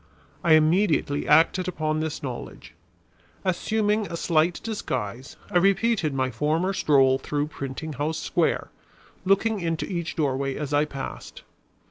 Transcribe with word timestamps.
I 0.43 0.53
immediately 0.53 1.27
acted 1.27 1.67
upon 1.67 1.99
this 1.99 2.23
knowledge. 2.23 2.73
Assuming 3.45 4.07
a 4.07 4.17
slight 4.17 4.59
disguise, 4.63 5.35
I 5.51 5.59
repeated 5.59 6.11
my 6.11 6.31
former 6.31 6.73
stroll 6.73 7.19
through 7.19 7.49
Printing 7.49 7.93
house 7.93 8.17
Square, 8.17 8.71
looking 9.25 9.59
into 9.59 9.85
each 9.85 10.15
doorway 10.15 10.55
as 10.55 10.73
I 10.73 10.85
passed. 10.85 11.43